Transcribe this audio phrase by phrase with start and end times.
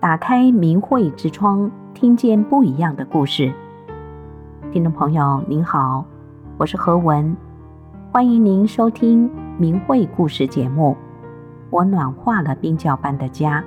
[0.00, 3.52] 打开明慧之窗，听见不一样的故事。
[4.70, 6.04] 听众朋友您好，
[6.56, 7.36] 我是何文，
[8.12, 10.96] 欢迎您收听明慧故事节目。
[11.70, 13.64] 我暖化了冰窖般的家。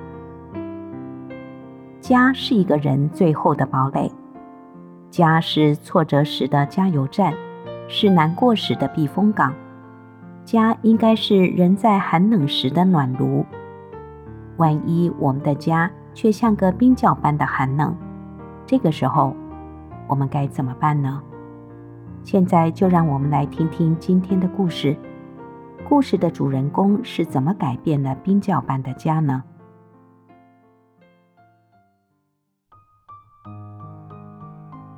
[2.00, 4.10] 家是一个人最后的堡垒，
[5.10, 7.34] 家是挫折时的加油站，
[7.88, 9.52] 是难过时的避风港。
[10.46, 13.44] 家应该是人在寒冷时的暖炉。
[14.56, 17.96] 万一我们的家却像个冰窖般的寒冷，
[18.66, 19.34] 这个时候
[20.06, 21.22] 我们该怎么办呢？
[22.22, 24.96] 现在就让我们来听听今天的故事。
[25.88, 29.42] 故事的主人公是怎么改变了冰窖般的家呢？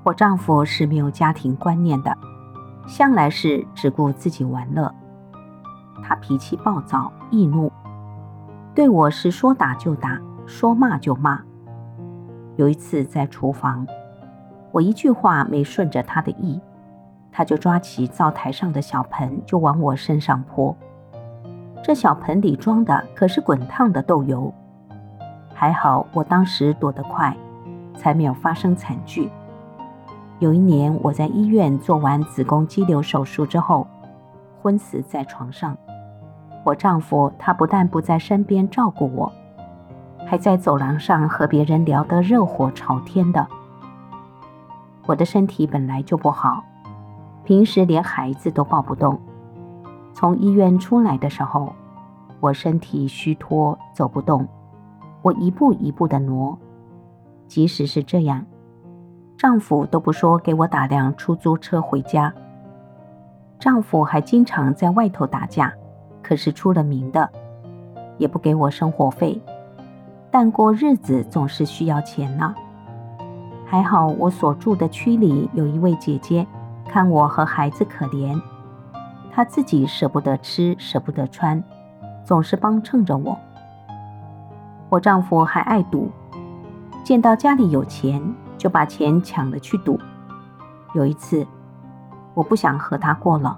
[0.05, 2.15] 我丈夫是没有家庭观念的，
[2.87, 4.95] 向来是只顾自己玩乐。
[6.03, 7.73] 他脾气暴躁易怒，
[8.75, 11.41] 对我是说打就打，说骂就骂。
[12.57, 13.87] 有一次在厨房，
[14.71, 16.61] 我一句话没顺着他的意，
[17.33, 20.77] 他就抓起灶台上的小盆就往我身上泼。
[21.83, 24.53] 这小盆里装的可是滚烫的豆油，
[25.53, 27.37] 还好我当时躲得快，
[27.97, 29.31] 才没有发生惨剧。
[30.39, 33.87] 有一年我在医院做完子宫肌瘤手术之后，
[34.63, 35.77] 昏死在床上。
[36.65, 39.31] 我丈夫他不但不在身边照顾我，
[40.27, 43.47] 还在走廊上和别人聊得热火朝天的。
[45.07, 46.65] 我的身体本来就不好，
[47.45, 49.19] 平时连孩子都抱不动。
[50.13, 51.73] 从医院出来的时候，
[52.41, 54.47] 我身体虚脱，走不动。
[55.23, 56.59] 我一步一步的挪，
[57.47, 58.45] 即使是这样，
[59.37, 62.33] 丈夫都不说给我打辆出租车回家。
[63.59, 65.73] 丈夫还经常在外头打架。
[66.23, 67.31] 可是出了名的，
[68.17, 69.39] 也不给我生活费，
[70.35, 72.53] 但过日子总是需要钱呢。
[73.65, 76.45] 还好我所住的区里有一位姐姐，
[76.89, 78.43] 看我和孩子可怜，
[79.31, 81.63] 她自己舍不得吃，舍不得穿，
[82.25, 83.39] 总是帮衬着我。
[84.89, 86.11] 我丈夫还爱赌，
[87.05, 88.21] 见到家里有钱，
[88.59, 90.01] 就把钱抢了去赌。
[90.95, 91.47] 有一次，
[92.35, 93.57] 我不想和他过了。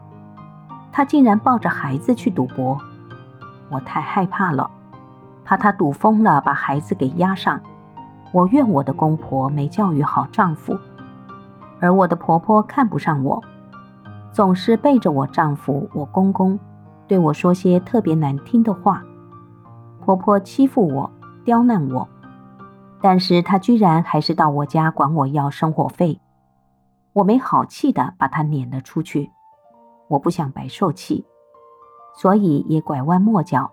[0.92, 2.78] 他竟然抱着孩子去赌博，
[3.70, 4.70] 我太害怕了，
[5.46, 7.60] 怕他赌疯了把孩子给押上。
[8.32, 10.76] 我怨我的公婆没教育好丈夫，
[11.80, 13.40] 而我的婆婆看不上我，
[14.32, 16.58] 总是背着我丈夫，我公公
[17.06, 19.04] 对我说些特别难听的话。
[20.04, 21.10] 婆婆欺负我，
[21.44, 22.08] 刁难我，
[23.00, 26.20] 但是她居然还是到我家管我要生活费，
[27.12, 29.30] 我没好气的把她撵了出去。
[30.08, 31.24] 我不想白受气，
[32.16, 33.70] 所以也拐弯抹角，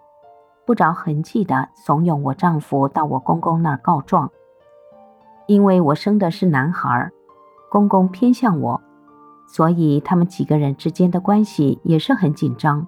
[0.65, 4.29] 不着痕迹地怂恿我丈夫到我公公那儿告状。
[5.45, 7.11] 因为我生的是男孩，
[7.69, 8.81] 公公偏向我，
[9.47, 12.87] 所以他们几个人之间的关系也是很紧张。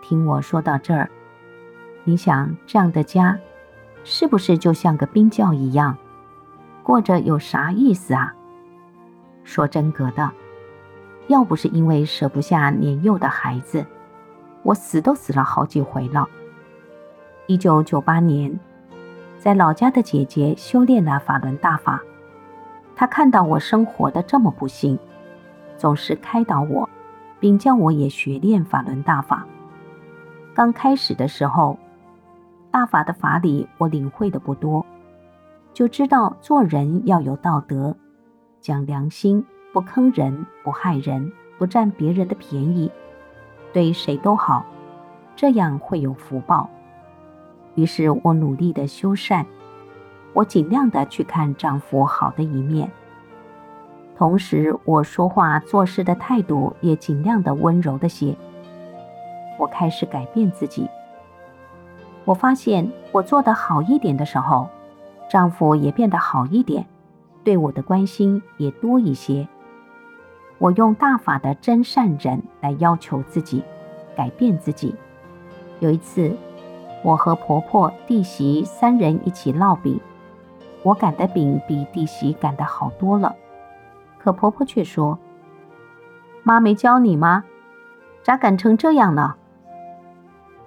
[0.00, 1.10] 听我说到这儿，
[2.04, 3.38] 你想这样的家，
[4.02, 5.96] 是不是就像个冰窖一样，
[6.82, 8.34] 过着有啥意思啊？
[9.44, 10.30] 说真格的。
[11.28, 13.84] 要不是因为舍不下年幼的孩子，
[14.62, 16.26] 我死都死了好几回了。
[17.48, 18.58] 一九九八年，
[19.38, 22.02] 在老家的姐姐修炼了法轮大法，
[22.96, 24.98] 她看到我生活的这么不幸，
[25.76, 26.88] 总是开导我，
[27.38, 29.46] 并叫我也学练法轮大法。
[30.52, 31.78] 刚开始的时候，
[32.72, 34.84] 大法的法理我领会的不多，
[35.72, 37.96] 就知道做人要有道德，
[38.60, 39.44] 讲良心。
[39.72, 42.90] 不坑人，不害人，不占别人的便宜，
[43.74, 44.64] 对谁都好，
[45.36, 46.70] 这样会有福报。
[47.76, 49.46] 于是我努力的修善，
[50.32, 52.90] 我尽量的去看丈夫好的一面，
[54.18, 58.34] 同时我说话做事的态度也尽量的温柔的些。
[59.58, 60.88] 我开始改变自己，
[62.24, 64.68] 我发现我做得好一点的时候，
[65.30, 66.84] 丈夫也变得好一点，
[67.44, 69.46] 对我的关心也多一些。
[70.58, 73.62] 我用大法的真善忍来要求自己，
[74.16, 74.94] 改变自己。
[75.80, 76.34] 有一次，
[77.06, 80.00] 我和婆婆、弟媳三人一起烙饼，
[80.82, 83.32] 我擀的饼比弟媳擀的好多了，
[84.18, 85.16] 可婆婆却说
[86.42, 87.44] ：“妈没教你吗？
[88.24, 89.36] 咋擀成这样呢？”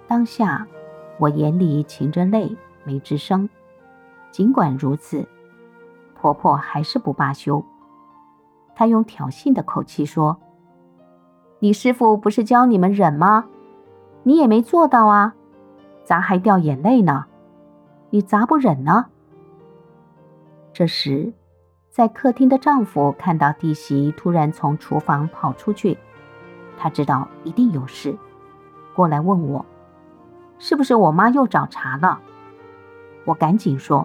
[0.08, 0.66] 当下，
[1.18, 3.46] 我眼里噙着泪，没吱声。
[4.30, 5.28] 尽管如此，
[6.18, 7.62] 婆婆还是不罢休。
[8.74, 10.38] 她用挑衅的口气说
[11.60, 13.44] ：“你师傅不是教你们忍吗？
[14.22, 15.34] 你也没做到啊，
[16.10, 17.26] 咋还掉眼泪呢？
[18.10, 19.06] 你咋不忍呢？
[20.72, 21.32] 这时，
[21.88, 25.96] 在客厅的丈夫看到弟媳突然从厨房跑出去，
[26.76, 28.18] 他知道一定有事，
[28.92, 29.64] 过来问我，
[30.58, 32.18] 是不是我妈又找茬了？
[33.24, 34.04] 我赶紧说，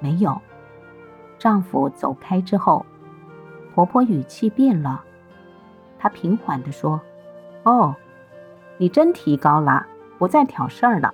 [0.00, 0.38] 没有。
[1.38, 2.84] 丈夫走开之后，
[3.74, 5.02] 婆婆语气变了，
[5.98, 7.00] 她平缓地说
[7.64, 7.96] ：“哦，
[8.76, 9.86] 你真提高了，
[10.24, 11.12] 不再挑事儿了。”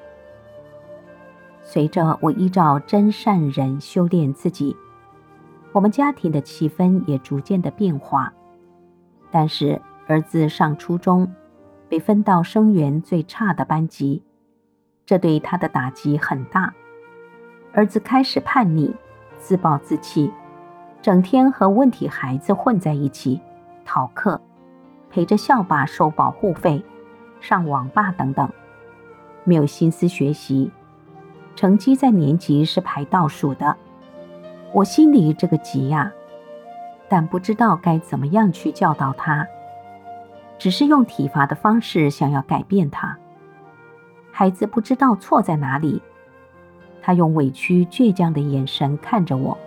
[1.64, 4.76] 随着我依照真善人修炼自己。
[5.72, 8.32] 我们家庭的气氛也逐渐的变化，
[9.32, 11.32] 但是儿子上初中，
[11.88, 14.22] 被分到生源最差的班级，
[15.04, 16.72] 这对他的打击很大。
[17.72, 18.94] 儿子开始叛逆，
[19.38, 20.32] 自暴自弃，
[21.02, 23.40] 整天和问题孩子混在一起，
[23.84, 24.40] 逃课，
[25.10, 26.84] 陪着校霸收保护费，
[27.40, 28.50] 上网吧等等，
[29.50, 30.70] 没有心思学习，
[31.56, 33.76] 成绩在年级是排倒数的。
[34.72, 36.12] 我心里这个急呀，
[37.08, 39.44] 但不知道该怎么样去教导他，
[40.56, 43.18] 只是用体罚的方式想要改变他。
[44.30, 46.00] 孩子不知道错在哪里，
[47.02, 49.58] 他用委屈倔强的眼神看着我，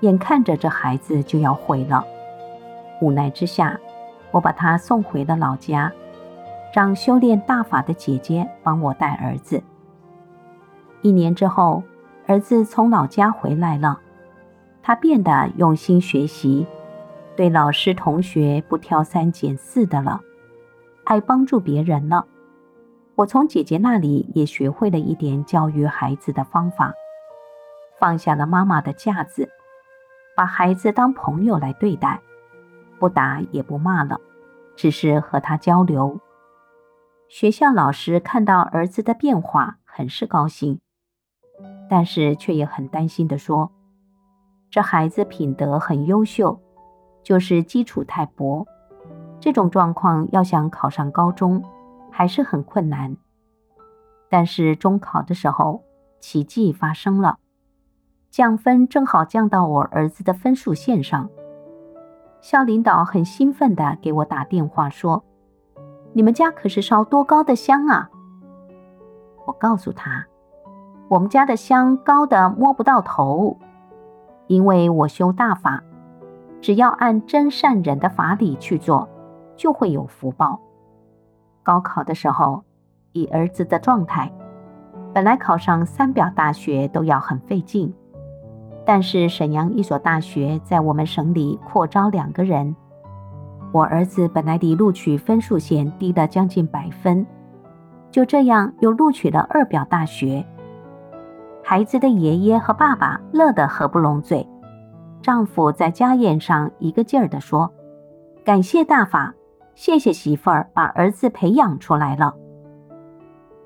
[0.00, 2.04] 眼看着这孩子就要毁了。
[3.00, 3.78] 无奈之下，
[4.32, 5.92] 我把他送回了老家，
[6.72, 9.62] 让修炼大法的姐姐帮我带儿子。
[11.02, 11.82] 一年之后。
[12.28, 13.98] 儿子从老家回来了，
[14.80, 16.64] 他变得用心学习，
[17.36, 20.20] 对老师同学不挑三拣四的了，
[21.02, 22.24] 爱帮助别人了。
[23.16, 26.94] 我从姐姐那里也学会了一点教育孩子的方法，
[27.98, 29.50] 放下了妈妈的架子，
[30.36, 32.20] 把孩子当朋友来对待，
[33.00, 34.20] 不打也不骂了，
[34.76, 36.20] 只是和他交流。
[37.34, 40.78] 学校老师看到儿子的变化，很是高兴。
[41.88, 43.72] 但是却也很担心地说
[44.68, 46.60] ：“这孩子品德很优秀，
[47.22, 48.66] 就是基础太薄。
[49.40, 51.64] 这种状况要想考上高中，
[52.10, 53.16] 还是很困难。
[54.28, 55.82] 但是中考的时候，
[56.20, 57.38] 奇迹发生了，
[58.28, 61.30] 降分正好降到我儿子的分数线上。
[62.42, 65.24] 校领导很兴奋地给我打电话说
[66.12, 68.10] ：‘你们家可是烧多高的香啊！’
[69.46, 70.26] 我告诉他。”
[71.08, 73.58] 我们家的香高的摸不到头，
[74.46, 75.82] 因为我修大法，
[76.62, 79.06] 只要按真善忍的法理去做，
[79.54, 80.58] 就会有福报。
[81.62, 82.64] 高考的时候，
[83.12, 84.32] 以儿子的状态，
[85.12, 87.92] 本来考上三表大学都要很费劲，
[88.86, 92.74] 但是沈阳一所大学在我们省里扩招两个人，
[93.72, 97.26] 我儿子本来离录取分数线低了将近百分，
[98.10, 100.44] 就这样又录取了二表大学。
[101.64, 104.46] 孩子的爷爷和爸爸乐得合不拢嘴，
[105.22, 107.72] 丈夫在家宴上一个劲儿地说
[108.44, 109.32] ：“感谢大法，
[109.74, 112.34] 谢谢媳妇儿把儿子培养出来了。”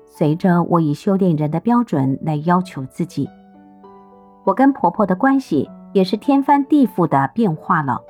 [0.05, 3.29] 随着我以修炼人的标准来要求自己，
[4.45, 8.01] 我跟婆婆的关系也是天翻地覆的变化了。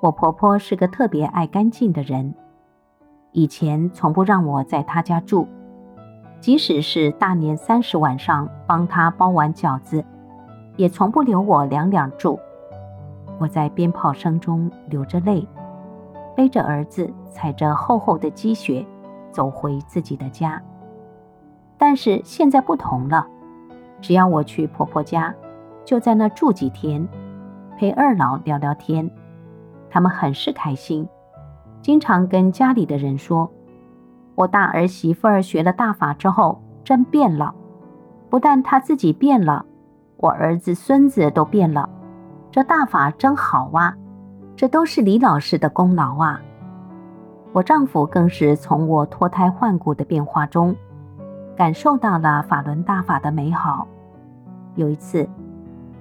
[0.00, 2.34] 我婆婆是个特别爱干净的人，
[3.32, 5.46] 以前从不让我在她家住。
[6.40, 10.04] 即使是大年三十晚上帮她包完饺子，
[10.76, 12.38] 也从不留我两两住。
[13.40, 15.46] 我在鞭炮声中流着泪，
[16.36, 18.86] 背着儿子，踩着厚厚的积雪，
[19.32, 20.62] 走回自己的家。
[21.76, 23.26] 但是现在不同了，
[24.00, 25.34] 只要我去婆婆家，
[25.84, 27.06] 就在那住几天，
[27.76, 29.10] 陪二老聊聊天，
[29.90, 31.08] 他们很是开心，
[31.80, 33.50] 经常跟家里的人说。
[34.34, 37.54] 我大儿媳妇儿学了大法之后，真变了。
[38.30, 39.64] 不但她自己变了，
[40.16, 41.88] 我儿子孙子都变了。
[42.50, 43.96] 这大法真好啊！
[44.54, 46.40] 这都是李老师的功劳啊！
[47.52, 50.74] 我丈夫更是从我脱胎换骨的变化中，
[51.56, 53.86] 感受到了法轮大法的美好。
[54.76, 55.28] 有一次，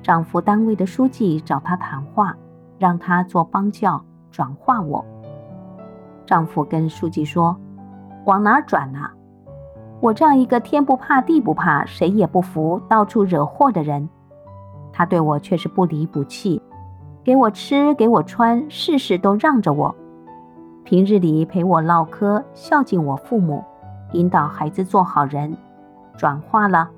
[0.04, 2.36] 丈夫单位的书记找他谈话，
[2.78, 5.06] 让他做帮教转化我。
[6.26, 7.56] 丈夫跟书记说。
[8.26, 9.10] 往哪转呢？
[10.02, 14.10] 我这样一个天不怕地不怕，谁也不服，到处惹祸的人，
[14.92, 16.62] 他对我却是不离不弃，
[17.24, 19.96] 给我吃，给我穿，事事都让着我。
[20.84, 23.64] 平日里陪我唠嗑，孝敬我父母，
[24.12, 25.56] 引导孩子做好人，
[26.18, 26.90] 转化了，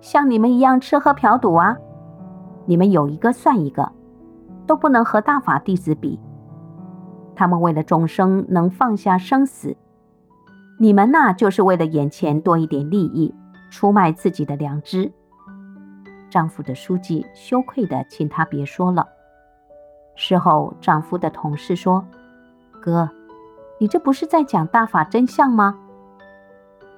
[0.00, 1.76] 像你们一样吃喝嫖赌啊！
[2.64, 3.90] 你们有一个算一个，
[4.70, 6.16] 都不能和大法弟子比。
[7.34, 9.76] 他们为了众生能放下生死。
[10.78, 13.34] 你们那，就是为了眼前多一点利益，
[13.68, 15.10] 出卖自己的良知。
[16.30, 19.08] 丈夫的书记羞愧的请她别说了。
[20.14, 22.06] 事后，丈夫的同事说
[22.80, 23.10] ：“哥，
[23.80, 25.80] 你这不是在讲大法真相吗？”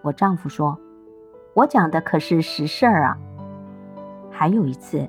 [0.04, 0.78] 我丈夫说
[1.56, 3.16] ：“我讲的可是实事儿啊。”
[4.30, 5.08] 还有一次，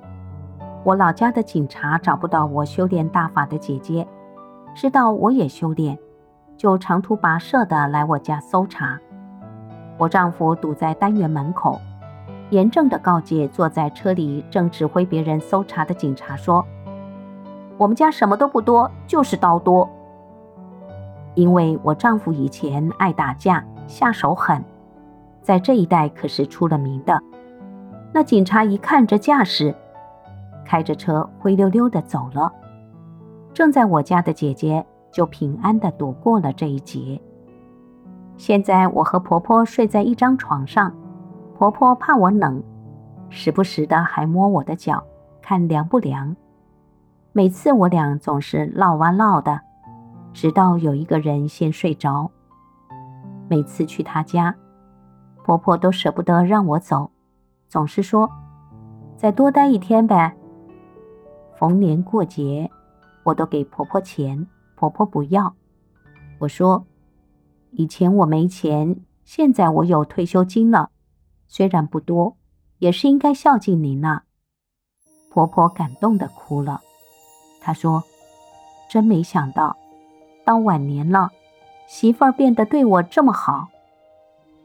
[0.83, 4.05] 我老家的警察找不到我修炼大法的姐姐，
[4.75, 5.97] 知道我也修炼，
[6.57, 8.99] 就长途跋涉的来我家搜查。
[9.97, 11.79] 我丈夫堵在单元门口，
[12.49, 16.65] 严正的告诫坐在车里正指挥别人搜查的警察说
[17.77, 19.89] ：“我们家什么都不多，就是刀多。”
[21.33, 24.61] 因为我丈夫以前爱打架，下手狠，
[25.41, 27.21] 在这一带可是出了名的。
[28.11, 29.73] 那警察一看这架势，
[30.65, 32.51] 开着车灰溜溜的走了。
[33.53, 37.21] 正在我家的姐姐就平安的躲过了这一劫。
[38.35, 40.91] 现在我和婆婆睡在一张床上，
[41.55, 42.63] 婆婆怕我冷，
[43.29, 45.03] 时不时的还摸我的脚，
[45.41, 46.35] 看凉不凉。
[47.31, 49.61] 每次我俩总是唠啊唠的，
[50.33, 52.31] 直到有一个人先睡着。
[53.47, 54.55] 每次去她家，
[55.43, 57.11] 婆婆都舍不得让我走，
[57.67, 58.29] 总是说
[59.15, 60.35] ：“再多待一天呗。”
[61.57, 62.69] 逢年过节，
[63.23, 65.55] 我都给婆婆钱，婆婆不要。
[66.39, 66.85] 我说。
[67.75, 70.91] 以前我没钱，现在我有退休金了，
[71.47, 72.37] 虽然不多，
[72.77, 74.25] 也是应该孝敬您了。
[75.31, 76.81] 婆婆感动的哭了，
[77.59, 78.03] 她说
[78.87, 79.75] ：“真没想到，
[80.45, 81.31] 到晚年了，
[81.87, 83.69] 媳妇儿变得对我这么好。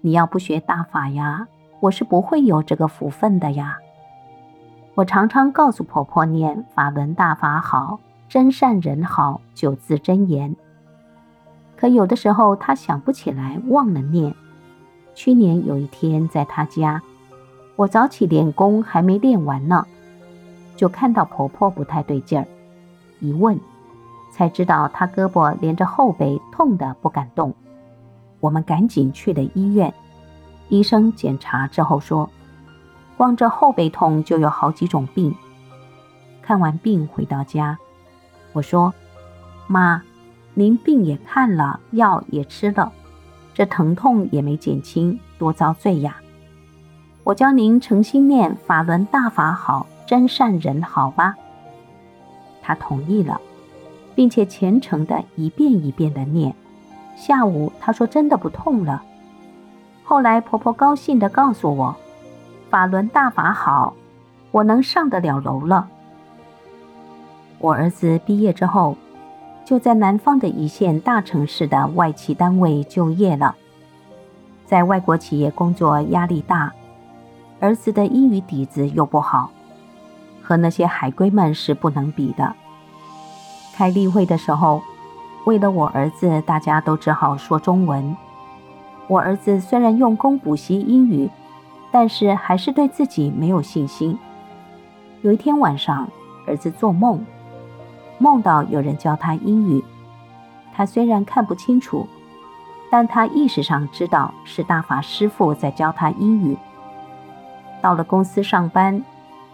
[0.02, 1.49] 你要不学大法呀，
[1.80, 3.78] 我是不会有这个福分的呀。”
[4.99, 10.57] 我常常告诉婆婆念“法轮大法好，真善人好”九字真言。
[11.76, 14.35] 可有的时候她想不起来，忘了念。
[15.14, 17.00] 去年有一天在她家，
[17.76, 19.87] 我早起练功还没练完呢，
[20.75, 22.45] 就看到婆婆不太对劲儿，
[23.21, 23.57] 一问
[24.33, 27.55] 才知道她胳膊连着后背痛得不敢动。
[28.40, 29.95] 我们赶紧去了医院，
[30.69, 32.28] 医生检查之后说，
[33.19, 35.35] 光这后背痛就有好几种病。
[36.41, 37.77] 看完病回到家，
[38.55, 38.95] 我说
[39.69, 40.03] ：“妈。”
[40.55, 42.91] 您病也看了，药也吃了，
[43.55, 46.17] 这疼痛也没减轻，多遭罪呀！
[47.23, 51.37] 我教您诚心念法轮大法好，真善人好吧？
[52.61, 53.41] 他同意了，
[54.17, 56.53] 并且虔诚的一遍一遍的念。
[57.15, 59.01] 下午他说真的不痛了。
[60.03, 61.95] 后来婆婆高兴的告诉我，
[62.71, 63.95] 法轮大法好，
[64.51, 65.89] 我能上得了楼了。
[67.59, 68.97] 我儿子毕业之后。
[69.65, 73.55] 就在南方的一线大城市的外企单位就业了，
[74.65, 76.73] 在外国企业工作压力大，
[77.61, 79.51] 儿子的英语底子又不好，
[80.43, 82.55] 和那些海归们是不能比的。
[83.75, 84.81] 开例会的时候，
[85.45, 88.17] 为了我儿子，大家都只好说中文。
[89.07, 91.29] 我儿子虽然用功补习英语，
[91.90, 94.18] 但是还是对自己没有信心。
[95.23, 96.09] 有一天晚上，
[96.47, 97.25] 儿子做梦。
[98.18, 99.85] 梦到有人教他英语，
[100.75, 102.07] 他虽然看不清楚，
[102.90, 106.57] 但他意识上知道是大法师父在教他英语。
[107.80, 109.00] 到了公司上班，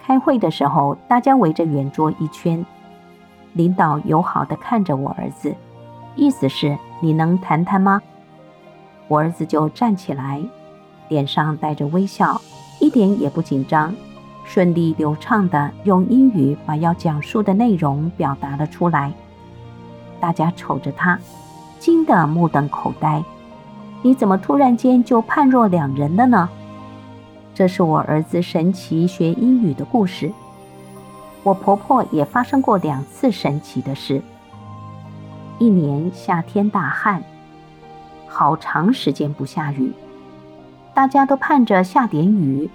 [0.02, 2.64] 开会的时候，大家围着圆桌一圈，
[3.52, 5.54] 领导友好地看着我儿子，
[6.16, 8.00] 意思是你能谈谈吗？
[9.08, 10.42] 我儿子就站起来，
[11.08, 12.40] 脸上带着微笑，
[12.80, 13.94] 一点也不紧张。
[14.44, 19.12] 顺利流畅地用英语把要讲述的内容表达了出来，
[20.20, 21.18] 大家瞅着他，
[21.78, 23.24] 惊得目瞪口呆。
[24.02, 26.48] 你怎么突然间就判若两人了呢？
[27.54, 30.30] 这是我儿子神奇学英语的故事。
[31.42, 34.20] 我婆婆也发生过两次神奇的事。
[35.58, 37.22] 一年夏天大旱，
[38.26, 39.92] 好长时间不下雨，
[40.94, 42.70] 大家都盼着下点雨。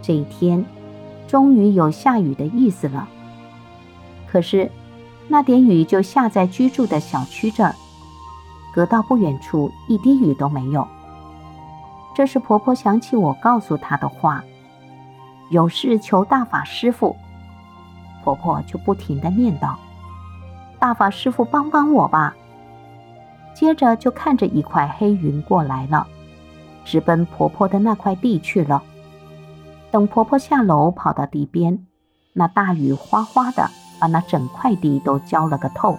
[0.00, 0.64] 这一天，
[1.26, 3.06] 终于有下雨的意思了。
[4.26, 4.70] 可是，
[5.28, 7.74] 那点雨就下在居住的小区这儿，
[8.74, 10.88] 隔到不远处一滴雨都没有。
[12.14, 14.42] 这时，婆婆想起我告诉她的话
[15.50, 17.14] ：“有事求大法师父。”
[18.24, 19.74] 婆婆就不停地念叨
[20.78, 22.34] ：“大法师父帮帮我吧。”
[23.54, 26.06] 接着就看着一块黑云过来了，
[26.88, 28.82] 直奔婆婆的那块地去了。
[29.90, 31.84] 等婆婆下楼跑到地边，
[32.32, 33.68] 那大雨哗哗的，
[34.00, 35.98] 把那整块地都浇了个透。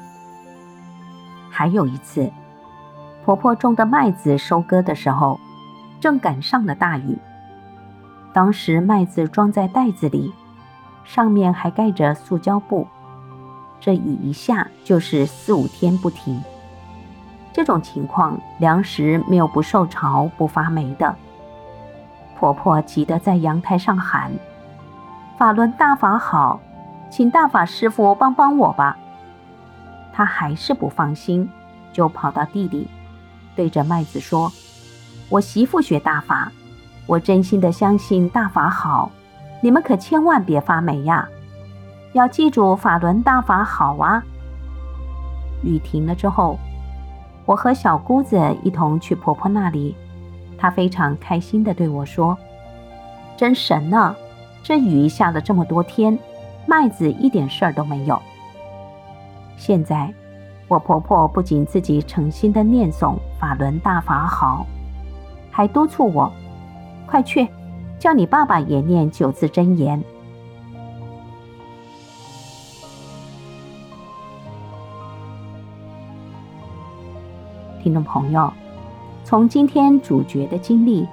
[1.51, 2.31] 还有一次，
[3.23, 5.39] 婆婆种的麦子收割的时候，
[5.99, 7.19] 正赶上了大雨。
[8.33, 10.33] 当时麦子装在袋子里，
[11.03, 12.87] 上面还盖着塑胶布，
[13.79, 16.41] 这雨一下就是四五天不停。
[17.59, 21.13] 这种情况，粮食没有不受潮、不发霉的。
[22.37, 24.31] 婆婆急得在阳台上喊
[25.37, 26.61] ：“法轮大法好，
[27.09, 28.97] 请大法师傅帮帮我吧！”
[30.13, 31.49] 她还是不放心，
[31.91, 32.87] 就跑到地里，
[33.57, 34.49] 对着麦子说
[35.27, 36.49] ：“我媳妇学大法，
[37.07, 39.11] 我真心的相信大法好，
[39.61, 41.27] 你们可千万别发霉呀！
[42.13, 44.23] 要记住法轮大法好啊！”
[45.61, 46.57] 雨停了之后，
[47.49, 49.95] 我和小姑子一同去婆婆那里。
[50.55, 52.37] 她非常开心地对我说
[53.35, 54.15] ：“真神呢！
[54.61, 56.15] 这雨下了这么多天，
[56.67, 58.21] 麦子一点事儿都没有。
[59.57, 60.13] 现在，
[60.67, 64.63] 我婆婆不仅自己诚心地念诵法轮大法好，
[65.49, 66.31] 还督促我：
[67.07, 67.47] 快去，
[67.97, 69.99] 叫你爸爸也念九字真言。”
[77.89, 78.53] 听众朋友。
[79.25, 81.07] 从今天主角的经历，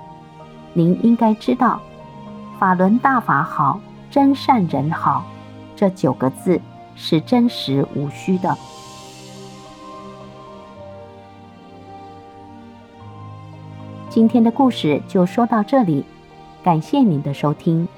[0.75, 1.81] 您应该知道
[2.61, 3.81] “法轮大法好，
[4.11, 5.25] 真善人好”
[5.75, 6.61] 这九个字
[6.95, 8.55] 是真实无虚的。
[14.11, 16.05] 今天的故事就说到这里，
[16.63, 17.89] 感谢您的收听。